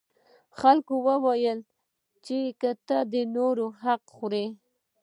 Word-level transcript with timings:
خلکو 0.59 0.95
وویل 1.07 1.59
چې 2.25 2.37
ته 2.87 2.97
د 3.13 3.15
نورو 3.35 3.65
حق 3.83 4.03
خوري. 4.15 4.45